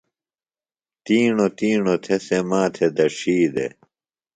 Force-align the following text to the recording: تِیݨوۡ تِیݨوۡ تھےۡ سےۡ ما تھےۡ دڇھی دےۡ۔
تِیݨوۡ 1.05 1.51
تِیݨوۡ 1.57 1.99
تھےۡ 2.03 2.21
سےۡ 2.25 2.43
ما 2.49 2.61
تھےۡ 2.73 2.91
دڇھی 2.97 3.37
دےۡ۔ 3.53 3.71